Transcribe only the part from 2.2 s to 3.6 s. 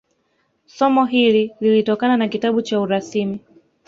kitabu cha urasimi